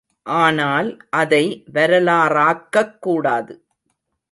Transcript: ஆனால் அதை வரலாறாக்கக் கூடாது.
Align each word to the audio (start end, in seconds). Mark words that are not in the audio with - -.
ஆனால் 0.23 0.97
அதை 1.09 1.63
வரலாறாக்கக் 1.73 2.99
கூடாது. 2.99 3.65